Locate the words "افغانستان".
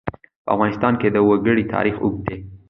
0.55-0.93